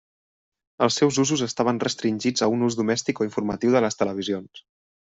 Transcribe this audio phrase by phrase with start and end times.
[0.85, 4.69] Els seus usos estaven restringits a un ús domèstic o informatiu de les televisions.